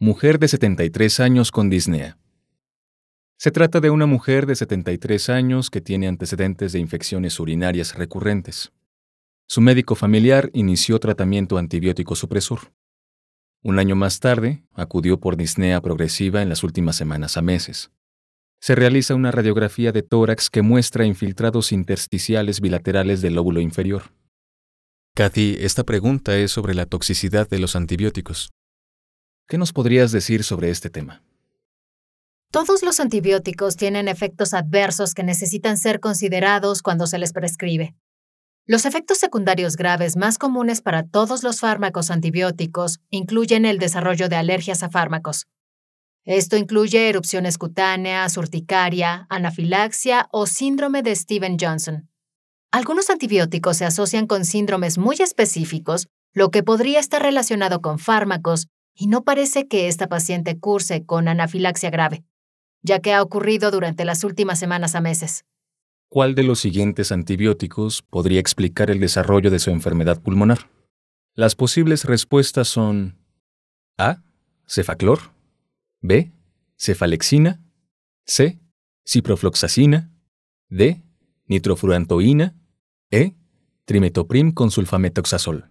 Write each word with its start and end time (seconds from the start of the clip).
Mujer 0.00 0.38
de 0.38 0.46
73 0.46 1.18
años 1.18 1.50
con 1.50 1.70
disnea. 1.70 2.18
Se 3.36 3.50
trata 3.50 3.80
de 3.80 3.90
una 3.90 4.06
mujer 4.06 4.46
de 4.46 4.54
73 4.54 5.28
años 5.28 5.70
que 5.70 5.80
tiene 5.80 6.06
antecedentes 6.06 6.70
de 6.70 6.78
infecciones 6.78 7.40
urinarias 7.40 7.96
recurrentes. 7.96 8.70
Su 9.48 9.60
médico 9.60 9.96
familiar 9.96 10.50
inició 10.52 11.00
tratamiento 11.00 11.58
antibiótico 11.58 12.14
supresor. 12.14 12.72
Un 13.64 13.80
año 13.80 13.96
más 13.96 14.20
tarde, 14.20 14.62
acudió 14.72 15.18
por 15.18 15.36
disnea 15.36 15.80
progresiva 15.80 16.42
en 16.42 16.48
las 16.48 16.62
últimas 16.62 16.94
semanas 16.94 17.36
a 17.36 17.42
meses. 17.42 17.90
Se 18.60 18.76
realiza 18.76 19.16
una 19.16 19.32
radiografía 19.32 19.90
de 19.90 20.02
tórax 20.02 20.48
que 20.48 20.62
muestra 20.62 21.06
infiltrados 21.06 21.72
intersticiales 21.72 22.60
bilaterales 22.60 23.20
del 23.20 23.34
lóbulo 23.34 23.60
inferior. 23.60 24.12
Kathy, 25.16 25.56
esta 25.58 25.82
pregunta 25.82 26.36
es 26.36 26.52
sobre 26.52 26.74
la 26.74 26.86
toxicidad 26.86 27.48
de 27.48 27.58
los 27.58 27.74
antibióticos. 27.74 28.52
¿Qué 29.48 29.56
nos 29.56 29.72
podrías 29.72 30.12
decir 30.12 30.44
sobre 30.44 30.68
este 30.68 30.90
tema? 30.90 31.22
Todos 32.52 32.82
los 32.82 33.00
antibióticos 33.00 33.76
tienen 33.76 34.06
efectos 34.06 34.52
adversos 34.52 35.14
que 35.14 35.22
necesitan 35.22 35.78
ser 35.78 36.00
considerados 36.00 36.82
cuando 36.82 37.06
se 37.06 37.16
les 37.18 37.32
prescribe. 37.32 37.94
Los 38.66 38.84
efectos 38.84 39.16
secundarios 39.16 39.76
graves 39.76 40.18
más 40.18 40.36
comunes 40.36 40.82
para 40.82 41.02
todos 41.02 41.42
los 41.42 41.60
fármacos 41.60 42.10
antibióticos 42.10 43.00
incluyen 43.08 43.64
el 43.64 43.78
desarrollo 43.78 44.28
de 44.28 44.36
alergias 44.36 44.82
a 44.82 44.90
fármacos. 44.90 45.46
Esto 46.26 46.58
incluye 46.58 47.08
erupciones 47.08 47.56
cutáneas, 47.56 48.36
urticaria, 48.36 49.26
anafilaxia 49.30 50.28
o 50.30 50.44
síndrome 50.46 51.02
de 51.02 51.16
Steven 51.16 51.56
Johnson. 51.58 52.10
Algunos 52.70 53.08
antibióticos 53.08 53.78
se 53.78 53.86
asocian 53.86 54.26
con 54.26 54.44
síndromes 54.44 54.98
muy 54.98 55.16
específicos, 55.16 56.06
lo 56.34 56.50
que 56.50 56.62
podría 56.62 57.00
estar 57.00 57.22
relacionado 57.22 57.80
con 57.80 57.98
fármacos 57.98 58.68
y 58.98 59.06
no 59.06 59.22
parece 59.22 59.68
que 59.68 59.86
esta 59.86 60.08
paciente 60.08 60.58
curse 60.58 61.06
con 61.06 61.28
anafilaxia 61.28 61.88
grave, 61.90 62.24
ya 62.82 62.98
que 62.98 63.14
ha 63.14 63.22
ocurrido 63.22 63.70
durante 63.70 64.04
las 64.04 64.24
últimas 64.24 64.58
semanas 64.58 64.96
a 64.96 65.00
meses. 65.00 65.44
¿Cuál 66.08 66.34
de 66.34 66.42
los 66.42 66.58
siguientes 66.58 67.12
antibióticos 67.12 68.02
podría 68.02 68.40
explicar 68.40 68.90
el 68.90 68.98
desarrollo 68.98 69.50
de 69.50 69.60
su 69.60 69.70
enfermedad 69.70 70.20
pulmonar? 70.20 70.68
Las 71.34 71.54
posibles 71.54 72.04
respuestas 72.06 72.66
son 72.66 73.16
A. 73.98 74.22
Cefaclor 74.66 75.20
B. 76.00 76.32
Cefalexina 76.76 77.60
C. 78.26 78.58
Ciprofloxacina 79.06 80.10
D. 80.68 81.02
Nitrofurantoína 81.46 82.56
E. 83.10 83.34
Trimetoprim 83.84 84.50
con 84.52 84.70
sulfametoxazol. 84.72 85.70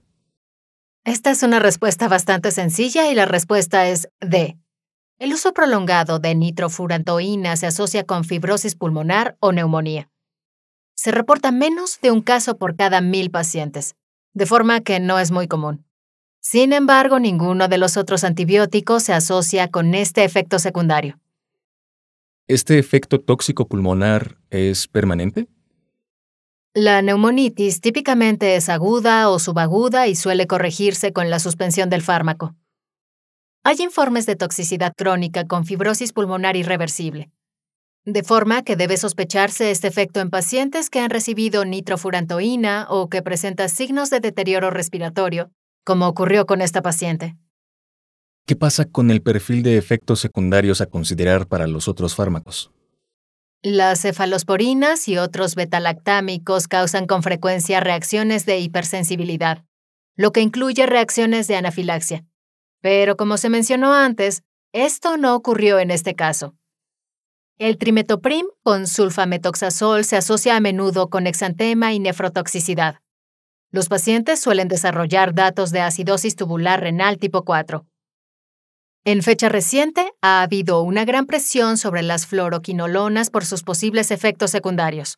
Esta 1.08 1.31
es 1.31 1.41
una 1.41 1.59
respuesta 1.59 2.09
bastante 2.09 2.52
sencilla 2.52 3.09
y 3.09 3.16
la 3.16 3.25
respuesta 3.25 3.88
es 3.88 4.09
D. 4.19 4.58
El 5.19 5.31
uso 5.31 5.53
prolongado 5.53 6.19
de 6.19 6.36
nitrofurantoína 6.36 7.55
se 7.55 7.66
asocia 7.66 8.03
con 8.03 8.25
fibrosis 8.25 8.75
pulmonar 8.75 9.38
o 9.39 9.53
neumonía. 9.53 10.09
Se 10.95 11.11
reporta 11.11 11.53
menos 11.53 12.01
de 12.01 12.12
un 12.12 12.22
caso 12.22 12.57
por 12.57 12.75
cada 12.75 13.00
mil 13.00 13.31
pacientes, 13.31 13.96
de 14.34 14.46
forma 14.46 14.81
que 14.81 15.00
no 15.00 15.17
es 15.17 15.31
muy 15.31 15.47
común. 15.47 15.85
Sin 16.41 16.73
embargo, 16.73 17.22
ninguno 17.22 17.69
de 17.69 17.78
los 17.78 17.96
otros 17.96 18.25
antibióticos 18.25 19.03
se 19.03 19.13
asocia 19.13 19.69
con 19.69 19.96
este 19.96 20.25
efecto 20.25 20.59
secundario. 20.59 21.22
¿Este 22.50 22.79
efecto 22.79 23.22
tóxico 23.22 23.66
pulmonar 23.66 24.40
es 24.50 24.90
permanente? 24.90 25.47
La 26.80 27.02
neumonitis 27.02 27.82
típicamente 27.82 28.56
es 28.56 28.70
aguda 28.70 29.32
o 29.32 29.40
subaguda 29.40 30.06
y 30.06 30.14
suele 30.14 30.46
corregirse 30.46 31.12
con 31.12 31.32
la 31.32 31.40
suspensión 31.40 31.90
del 31.90 32.04
fármaco. 32.04 32.54
Hay 33.64 33.78
informes 33.80 34.28
de 34.28 34.36
toxicidad 34.36 34.94
crónica 34.96 35.48
con 35.48 35.66
fibrosis 35.66 36.14
pulmonar 36.14 36.56
irreversible, 36.56 37.32
de 38.06 38.22
forma 38.22 38.62
que 38.62 38.76
debe 38.76 38.96
sospecharse 38.98 39.72
este 39.72 39.88
efecto 39.88 40.20
en 40.20 40.30
pacientes 40.30 40.92
que 40.92 41.00
han 41.00 41.10
recibido 41.10 41.66
nitrofurantoína 41.66 42.86
o 42.92 43.09
que 43.09 43.24
presentan 43.24 43.70
signos 43.70 44.12
de 44.12 44.20
deterioro 44.20 44.70
respiratorio, 44.70 45.50
como 45.84 46.08
ocurrió 46.08 46.46
con 46.46 46.62
esta 46.62 46.84
paciente. 46.84 47.36
¿Qué 48.46 48.56
pasa 48.56 48.86
con 48.86 49.09
el 49.09 49.24
perfil 49.24 49.64
de 49.64 49.80
efectos 49.80 50.20
secundarios 50.20 50.80
a 50.82 50.86
considerar 50.86 51.48
para 51.48 51.66
los 51.66 51.88
otros 51.88 52.14
fármacos? 52.14 52.70
Las 53.63 54.01
cefalosporinas 54.01 55.07
y 55.07 55.18
otros 55.18 55.56
betalactámicos 55.56 56.68
causan 56.68 57.07
con 57.07 57.23
frecuencia 57.23 57.79
reacciones 57.79 58.45
de 58.45 58.59
hipersensibilidad, 58.59 59.66
lo 60.16 60.31
que 60.31 60.41
incluye 60.41 60.85
reacciones 60.85 61.47
de 61.47 61.56
anafilaxia. 61.56 62.23
Pero 62.81 63.17
como 63.17 63.38
se 63.38 63.50
mencionó 63.50 63.96
antes, 63.96 64.44
esto 64.73 65.17
no 65.17 65.34
ocurrió 65.34 65.79
en 65.79 65.90
este 65.90 66.13
caso. 66.13 66.53
El 67.57 67.79
trimetoprim 67.79 68.46
con 68.62 68.85
sulfametoxazol 68.85 70.06
se 70.06 70.17
asocia 70.17 70.56
a 70.56 70.59
menudo 70.59 71.09
con 71.09 71.25
exantema 71.25 71.94
y 71.94 72.00
nefrotoxicidad. 72.00 73.00
Los 73.72 73.90
pacientes 73.90 74.40
suelen 74.40 74.67
desarrollar 74.67 75.34
datos 75.34 75.72
de 75.72 75.81
acidosis 75.81 76.35
tubular 76.35 76.79
renal 76.79 77.17
tipo 77.17 77.44
4, 77.44 77.87
en 79.07 79.23
fecha 79.23 79.47
reciente, 79.47 80.12
ha 80.22 80.41
habido 80.41 80.81
una 80.81 81.06
gran 81.06 81.28
presión 81.28 81.78
sobre 81.78 82.01
las 82.01 82.28
fluoroquinolonas 82.28 83.29
por 83.29 83.45
sus 83.45 83.63
posibles 83.63 84.12
efectos 84.12 84.51
secundarios. 84.51 85.18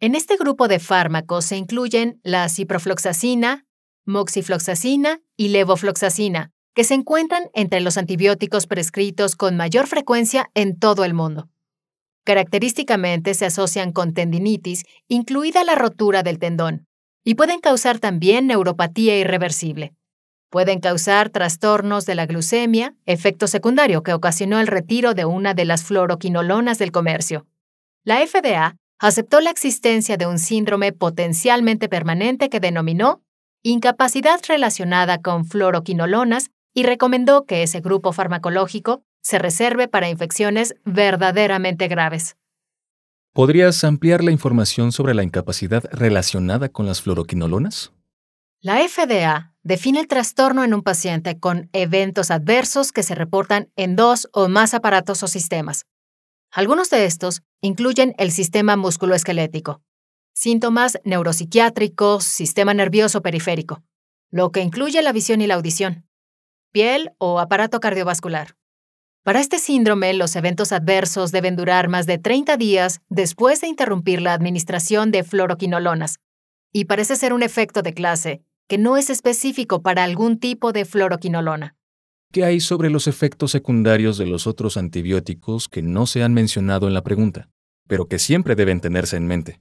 En 0.00 0.14
este 0.14 0.36
grupo 0.36 0.68
de 0.68 0.80
fármacos 0.80 1.46
se 1.46 1.56
incluyen 1.56 2.20
la 2.24 2.46
ciprofloxacina, 2.50 3.64
moxifloxacina 4.04 5.22
y 5.38 5.48
levofloxacina, 5.48 6.50
que 6.74 6.84
se 6.84 6.92
encuentran 6.92 7.44
entre 7.54 7.80
los 7.80 7.96
antibióticos 7.96 8.66
prescritos 8.66 9.34
con 9.34 9.56
mayor 9.56 9.86
frecuencia 9.86 10.50
en 10.52 10.78
todo 10.78 11.06
el 11.06 11.14
mundo. 11.14 11.48
Característicamente 12.26 13.32
se 13.32 13.46
asocian 13.46 13.92
con 13.92 14.12
tendinitis, 14.12 14.84
incluida 15.08 15.64
la 15.64 15.74
rotura 15.74 16.22
del 16.22 16.38
tendón, 16.38 16.86
y 17.24 17.34
pueden 17.34 17.60
causar 17.60 17.98
también 17.98 18.46
neuropatía 18.46 19.18
irreversible. 19.18 19.94
Pueden 20.50 20.80
causar 20.80 21.30
trastornos 21.30 22.06
de 22.06 22.16
la 22.16 22.26
glucemia, 22.26 22.96
efecto 23.06 23.46
secundario 23.46 24.02
que 24.02 24.12
ocasionó 24.12 24.58
el 24.58 24.66
retiro 24.66 25.14
de 25.14 25.24
una 25.24 25.54
de 25.54 25.64
las 25.64 25.84
fluoroquinolonas 25.84 26.76
del 26.78 26.90
comercio. 26.90 27.46
La 28.02 28.18
FDA 28.26 28.76
aceptó 28.98 29.40
la 29.40 29.50
existencia 29.50 30.16
de 30.16 30.26
un 30.26 30.40
síndrome 30.40 30.92
potencialmente 30.92 31.88
permanente 31.88 32.48
que 32.48 32.58
denominó 32.58 33.22
incapacidad 33.62 34.40
relacionada 34.48 35.18
con 35.22 35.44
fluoroquinolonas 35.44 36.50
y 36.74 36.82
recomendó 36.82 37.44
que 37.46 37.62
ese 37.62 37.80
grupo 37.80 38.12
farmacológico 38.12 39.04
se 39.22 39.38
reserve 39.38 39.86
para 39.86 40.08
infecciones 40.08 40.74
verdaderamente 40.84 41.86
graves. 41.86 42.36
¿Podrías 43.32 43.84
ampliar 43.84 44.24
la 44.24 44.32
información 44.32 44.90
sobre 44.90 45.14
la 45.14 45.22
incapacidad 45.22 45.84
relacionada 45.92 46.70
con 46.70 46.86
las 46.86 47.02
fluoroquinolonas? 47.02 47.92
La 48.60 48.78
FDA 48.88 49.49
define 49.62 50.00
el 50.00 50.08
trastorno 50.08 50.64
en 50.64 50.74
un 50.74 50.82
paciente 50.82 51.38
con 51.38 51.68
eventos 51.72 52.30
adversos 52.30 52.92
que 52.92 53.02
se 53.02 53.14
reportan 53.14 53.70
en 53.76 53.96
dos 53.96 54.28
o 54.32 54.48
más 54.48 54.74
aparatos 54.74 55.22
o 55.22 55.28
sistemas. 55.28 55.86
Algunos 56.50 56.90
de 56.90 57.04
estos 57.04 57.42
incluyen 57.60 58.14
el 58.18 58.32
sistema 58.32 58.76
musculoesquelético, 58.76 59.82
síntomas 60.32 60.98
neuropsiquiátricos, 61.04 62.24
sistema 62.24 62.74
nervioso 62.74 63.22
periférico, 63.22 63.82
lo 64.30 64.50
que 64.50 64.60
incluye 64.60 65.02
la 65.02 65.12
visión 65.12 65.40
y 65.42 65.46
la 65.46 65.54
audición, 65.54 66.06
piel 66.72 67.12
o 67.18 67.38
aparato 67.38 67.80
cardiovascular. 67.80 68.56
Para 69.22 69.40
este 69.40 69.58
síndrome, 69.58 70.14
los 70.14 70.34
eventos 70.34 70.72
adversos 70.72 71.30
deben 71.30 71.54
durar 71.54 71.88
más 71.88 72.06
de 72.06 72.16
30 72.16 72.56
días 72.56 73.02
después 73.10 73.60
de 73.60 73.68
interrumpir 73.68 74.22
la 74.22 74.32
administración 74.32 75.10
de 75.10 75.22
fluoroquinolonas, 75.22 76.20
y 76.72 76.86
parece 76.86 77.16
ser 77.16 77.34
un 77.34 77.42
efecto 77.42 77.82
de 77.82 77.92
clase 77.92 78.42
que 78.70 78.78
no 78.78 78.96
es 78.96 79.10
específico 79.10 79.82
para 79.82 80.04
algún 80.04 80.38
tipo 80.38 80.70
de 80.70 80.84
fluoroquinolona. 80.84 81.74
¿Qué 82.32 82.44
hay 82.44 82.60
sobre 82.60 82.88
los 82.88 83.08
efectos 83.08 83.50
secundarios 83.50 84.16
de 84.16 84.26
los 84.26 84.46
otros 84.46 84.76
antibióticos 84.76 85.68
que 85.68 85.82
no 85.82 86.06
se 86.06 86.22
han 86.22 86.32
mencionado 86.32 86.86
en 86.86 86.94
la 86.94 87.02
pregunta, 87.02 87.48
pero 87.88 88.06
que 88.06 88.20
siempre 88.20 88.54
deben 88.54 88.80
tenerse 88.80 89.16
en 89.16 89.26
mente? 89.26 89.60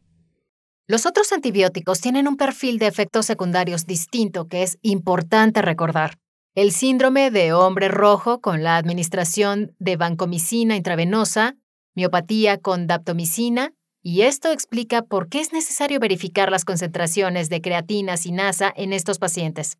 Los 0.88 1.08
otros 1.08 1.32
antibióticos 1.32 2.02
tienen 2.02 2.28
un 2.28 2.38
perfil 2.38 2.78
de 2.78 2.86
efectos 2.86 3.26
secundarios 3.26 3.88
distinto 3.88 4.48
que 4.48 4.62
es 4.62 4.78
importante 4.84 5.64
recordar. 5.64 6.20
el 6.54 6.72
síndrome 6.72 7.32
de 7.32 7.54
hombre 7.54 7.88
rojo 7.88 8.42
con 8.42 8.64
la 8.64 8.78
administración 8.78 9.76
de 9.80 9.96
vancomicina 9.98 10.76
intravenosa, 10.76 11.56
miopatía 11.96 12.58
con 12.60 12.86
daptomicina, 12.86 13.72
y 14.02 14.22
esto 14.22 14.52
explica 14.52 15.02
por 15.02 15.30
qué 15.30 15.40
es 15.40 15.54
necesario 15.54 16.00
verificar 16.00 16.52
las 16.52 16.66
concentraciones 16.66 17.50
de 17.50 17.62
creatina 17.62 18.18
sinasa 18.18 18.74
en 18.76 18.94
estos 18.94 19.20
pacientes. 19.20 19.78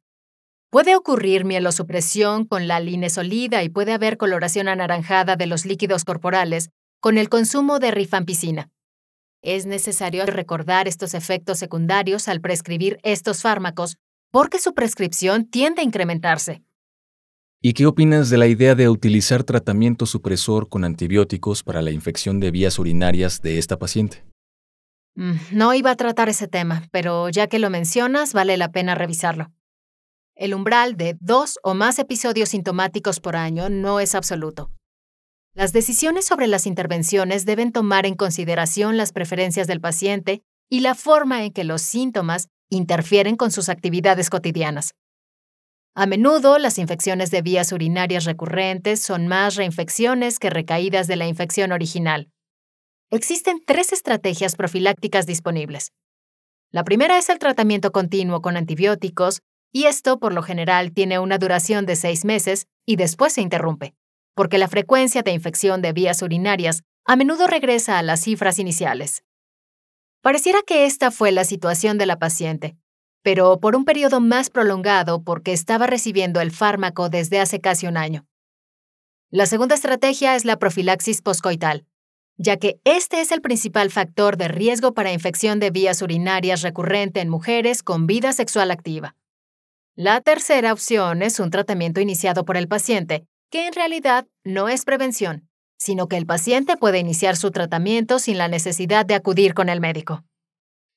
Puede 0.70 0.96
ocurrir 0.96 1.46
mielosupresión 1.46 2.46
con 2.46 2.68
la 2.68 2.80
linesolida 2.80 3.64
y 3.64 3.70
puede 3.70 3.94
haber 3.94 4.18
coloración 4.18 4.68
anaranjada 4.68 5.36
de 5.36 5.48
los 5.48 5.66
líquidos 5.66 6.06
corporales 6.06 6.70
con 7.00 7.18
el 7.18 7.30
consumo 7.30 7.80
de 7.80 7.92
rifampicina. 7.92 8.70
Es 9.42 9.66
necesario 9.66 10.26
recordar 10.26 10.88
estos 10.88 11.14
efectos 11.14 11.58
secundarios 11.58 12.28
al 12.28 12.42
prescribir 12.42 13.00
estos 13.04 13.42
fármacos 13.42 13.98
porque 14.32 14.60
su 14.60 14.74
prescripción 14.74 15.46
tiende 15.46 15.82
a 15.82 15.86
incrementarse. 15.86 16.62
¿Y 17.62 17.74
qué 17.74 17.86
opinas 17.88 18.30
de 18.30 18.38
la 18.38 18.48
idea 18.48 18.74
de 18.74 18.88
utilizar 18.88 19.44
tratamiento 19.44 20.06
supresor 20.06 20.70
con 20.70 20.86
antibióticos 20.86 21.62
para 21.62 21.82
la 21.82 21.92
infección 21.92 22.40
de 22.40 22.52
vías 22.52 22.80
urinarias 22.80 23.42
de 23.42 23.58
esta 23.58 23.78
paciente? 23.78 24.24
Mm, 25.16 25.34
no 25.52 25.74
iba 25.74 25.92
a 25.92 25.96
tratar 25.98 26.30
ese 26.30 26.48
tema, 26.48 26.88
pero 26.92 27.28
ya 27.28 27.48
que 27.48 27.60
lo 27.60 27.70
mencionas, 27.70 28.32
vale 28.32 28.56
la 28.56 28.72
pena 28.72 28.96
revisarlo. 28.96 29.52
El 30.36 30.54
umbral 30.54 30.96
de 30.96 31.18
dos 31.20 31.60
o 31.62 31.74
más 31.74 32.00
episodios 32.00 32.48
sintomáticos 32.48 33.20
por 33.20 33.36
año 33.36 33.68
no 33.68 34.00
es 34.00 34.16
absoluto. 34.16 34.72
Las 35.54 35.74
decisiones 35.74 36.24
sobre 36.24 36.48
las 36.48 36.66
intervenciones 36.66 37.46
deben 37.46 37.74
tomar 37.74 38.06
en 38.06 38.16
consideración 38.16 38.96
las 38.96 39.12
preferencias 39.12 39.68
del 39.68 39.82
paciente 39.82 40.44
y 40.70 40.80
la 40.80 40.96
forma 40.96 41.44
en 41.44 41.52
que 41.52 41.66
los 41.66 41.82
síntomas 41.82 42.48
interfieren 42.70 43.36
con 43.36 43.52
sus 43.52 43.68
actividades 43.68 44.30
cotidianas. 44.30 44.94
A 45.96 46.06
menudo, 46.06 46.60
las 46.60 46.78
infecciones 46.78 47.32
de 47.32 47.42
vías 47.42 47.72
urinarias 47.72 48.26
recurrentes 48.26 49.02
son 49.02 49.28
más 49.28 49.56
reinfecciones 49.56 50.40
que 50.40 50.50
recaídas 50.50 51.08
de 51.08 51.16
la 51.16 51.28
infección 51.28 51.72
original. 51.72 52.30
Existen 53.12 53.60
tres 53.66 53.92
estrategias 53.92 54.56
profilácticas 54.56 55.26
disponibles. 55.26 55.92
La 56.72 56.84
primera 56.84 57.18
es 57.18 57.30
el 57.30 57.40
tratamiento 57.40 57.92
continuo 57.92 58.42
con 58.42 58.56
antibióticos, 58.56 59.42
y 59.72 59.86
esto 59.86 60.20
por 60.20 60.34
lo 60.34 60.44
general 60.44 60.94
tiene 60.94 61.20
una 61.20 61.38
duración 61.38 61.86
de 61.86 61.96
seis 61.96 62.26
meses 62.26 62.68
y 62.86 62.96
después 62.96 63.34
se 63.34 63.42
interrumpe, 63.42 63.96
porque 64.36 64.58
la 64.60 64.68
frecuencia 64.68 65.24
de 65.24 65.32
infección 65.32 65.82
de 65.82 65.94
vías 65.94 66.22
urinarias 66.22 66.84
a 67.06 67.16
menudo 67.16 67.48
regresa 67.48 67.98
a 67.98 68.04
las 68.04 68.22
cifras 68.22 68.60
iniciales. 68.60 69.24
Pareciera 70.22 70.60
que 70.66 70.86
esta 70.86 71.12
fue 71.12 71.32
la 71.32 71.46
situación 71.46 71.98
de 71.98 72.06
la 72.06 72.20
paciente, 72.20 72.78
pero 73.22 73.60
por 73.60 73.76
un 73.76 73.86
periodo 73.86 74.22
más 74.22 74.50
prolongado 74.50 75.24
porque 75.24 75.54
estaba 75.54 75.88
recibiendo 75.88 76.42
el 76.42 76.52
fármaco 76.52 77.10
desde 77.10 77.40
hace 77.40 77.60
casi 77.60 77.88
un 77.88 77.98
año. 77.98 78.26
La 79.30 79.46
segunda 79.46 79.76
estrategia 79.76 80.36
es 80.36 80.46
la 80.46 80.58
profilaxis 80.58 81.22
poscoital, 81.22 81.86
ya 82.38 82.58
que 82.58 82.80
este 82.86 83.22
es 83.22 83.32
el 83.32 83.42
principal 83.42 83.92
factor 83.92 84.38
de 84.38 84.48
riesgo 84.48 84.94
para 84.94 85.12
infección 85.12 85.60
de 85.60 85.72
vías 85.72 86.02
urinarias 86.02 86.62
recurrente 86.62 87.20
en 87.20 87.30
mujeres 87.30 87.84
con 87.84 88.08
vida 88.08 88.34
sexual 88.34 88.72
activa. 88.72 89.16
La 89.96 90.22
tercera 90.22 90.72
opción 90.72 91.22
es 91.22 91.40
un 91.40 91.52
tratamiento 91.52 92.00
iniciado 92.00 92.46
por 92.46 92.56
el 92.56 92.70
paciente, 92.70 93.26
que 93.52 93.68
en 93.68 93.74
realidad 93.74 94.26
no 94.46 94.70
es 94.70 94.86
prevención, 94.86 95.50
sino 95.78 96.08
que 96.08 96.16
el 96.16 96.26
paciente 96.26 96.78
puede 96.78 97.00
iniciar 97.00 97.36
su 97.36 97.52
tratamiento 97.52 98.18
sin 98.20 98.38
la 98.38 98.48
necesidad 98.48 99.06
de 99.06 99.16
acudir 99.16 99.54
con 99.54 99.68
el 99.68 99.82
médico. 99.82 100.24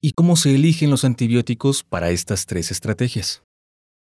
¿Y 0.05 0.15
cómo 0.15 0.35
se 0.35 0.53
eligen 0.53 0.91
los 0.91 1.05
antibióticos 1.05 1.85
para 1.85 2.11
estas 2.11 2.47
tres 2.47 2.73
estrategias? 2.73 3.45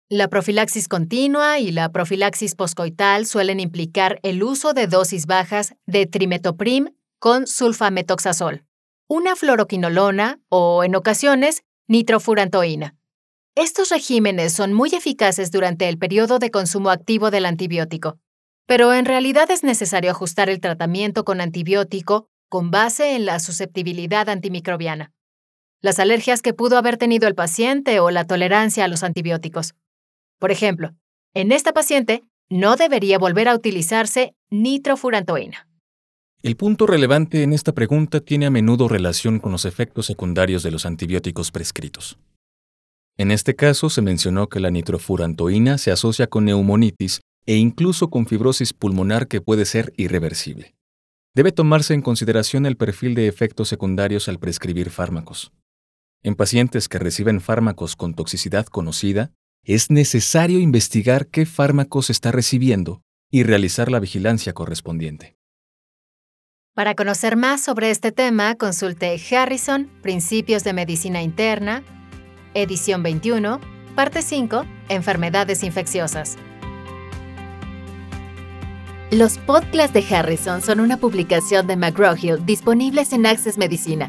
La 0.08 0.28
profilaxis 0.28 0.88
continua 0.88 1.58
y 1.58 1.70
la 1.70 1.92
profilaxis 1.92 2.54
poscoital 2.54 3.26
suelen 3.26 3.60
implicar 3.60 4.18
el 4.22 4.42
uso 4.42 4.72
de 4.72 4.86
dosis 4.86 5.26
bajas 5.26 5.74
de 5.84 6.06
trimetoprim 6.06 6.94
con 7.18 7.46
sulfametoxazol, 7.46 8.64
una 9.06 9.36
fluoroquinolona 9.36 10.40
o, 10.48 10.82
en 10.82 10.96
ocasiones, 10.96 11.62
nitrofurantoína. 11.88 12.96
Estos 13.54 13.90
regímenes 13.90 14.54
son 14.54 14.72
muy 14.72 14.94
eficaces 14.94 15.50
durante 15.50 15.90
el 15.90 15.98
periodo 15.98 16.38
de 16.38 16.50
consumo 16.50 16.88
activo 16.88 17.30
del 17.30 17.44
antibiótico, 17.44 18.18
pero 18.66 18.94
en 18.94 19.04
realidad 19.04 19.50
es 19.50 19.62
necesario 19.62 20.10
ajustar 20.10 20.48
el 20.48 20.60
tratamiento 20.60 21.26
con 21.26 21.42
antibiótico 21.42 22.28
con 22.48 22.70
base 22.70 23.14
en 23.14 23.26
la 23.26 23.40
susceptibilidad 23.40 24.30
antimicrobiana, 24.30 25.12
las 25.82 25.98
alergias 25.98 26.42
que 26.42 26.54
pudo 26.54 26.78
haber 26.78 26.96
tenido 26.96 27.26
el 27.28 27.34
paciente 27.34 27.98
o 28.00 28.10
la 28.10 28.24
tolerancia 28.24 28.84
a 28.84 28.88
los 28.88 29.02
antibióticos. 29.02 29.74
Por 30.38 30.52
ejemplo, 30.52 30.94
en 31.34 31.50
esta 31.50 31.72
paciente 31.72 32.22
no 32.48 32.76
debería 32.76 33.18
volver 33.18 33.48
a 33.48 33.54
utilizarse 33.54 34.34
nitrofurantoína. 34.50 35.68
El 36.42 36.56
punto 36.56 36.86
relevante 36.86 37.42
en 37.42 37.52
esta 37.52 37.72
pregunta 37.72 38.20
tiene 38.20 38.46
a 38.46 38.50
menudo 38.50 38.88
relación 38.88 39.38
con 39.38 39.52
los 39.52 39.64
efectos 39.64 40.06
secundarios 40.06 40.62
de 40.62 40.70
los 40.70 40.86
antibióticos 40.86 41.50
prescritos. 41.50 42.18
En 43.16 43.30
este 43.30 43.54
caso 43.54 43.90
se 43.90 44.02
mencionó 44.02 44.48
que 44.48 44.60
la 44.60 44.70
nitrofurantoína 44.70 45.78
se 45.78 45.90
asocia 45.90 46.26
con 46.26 46.44
neumonitis 46.44 47.20
e 47.46 47.56
incluso 47.56 48.08
con 48.08 48.26
fibrosis 48.26 48.72
pulmonar 48.72 49.28
que 49.28 49.40
puede 49.40 49.64
ser 49.64 49.92
irreversible. 49.96 50.74
Debe 51.34 51.52
tomarse 51.52 51.94
en 51.94 52.02
consideración 52.02 52.66
el 52.66 52.76
perfil 52.76 53.14
de 53.14 53.26
efectos 53.26 53.68
secundarios 53.68 54.28
al 54.28 54.38
prescribir 54.38 54.90
fármacos. 54.90 55.52
En 56.24 56.36
pacientes 56.36 56.88
que 56.88 57.00
reciben 57.00 57.40
fármacos 57.40 57.96
con 57.96 58.14
toxicidad 58.14 58.66
conocida, 58.66 59.32
es 59.64 59.90
necesario 59.90 60.60
investigar 60.60 61.26
qué 61.26 61.46
fármacos 61.46 62.10
está 62.10 62.30
recibiendo 62.30 63.02
y 63.30 63.42
realizar 63.42 63.90
la 63.90 63.98
vigilancia 63.98 64.52
correspondiente. 64.52 65.36
Para 66.74 66.94
conocer 66.94 67.36
más 67.36 67.62
sobre 67.62 67.90
este 67.90 68.12
tema, 68.12 68.54
consulte 68.54 69.20
Harrison, 69.30 69.90
Principios 70.00 70.62
de 70.62 70.72
Medicina 70.72 71.22
Interna, 71.22 71.82
edición 72.54 73.02
21, 73.02 73.60
parte 73.96 74.22
5, 74.22 74.64
Enfermedades 74.88 75.64
infecciosas. 75.64 76.36
Los 79.10 79.38
podcasts 79.38 79.92
de 79.92 80.04
Harrison 80.14 80.62
son 80.62 80.80
una 80.80 80.96
publicación 80.96 81.66
de 81.66 81.76
McGraw-Hill 81.76 82.46
disponibles 82.46 83.12
en 83.12 83.26
Access 83.26 83.58
Medicina, 83.58 84.08